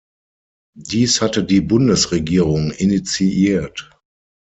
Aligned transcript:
Dies 0.75 1.21
hatte 1.21 1.43
die 1.43 1.61
Bundesregierung 1.61 2.71
initiiert. 2.71 3.91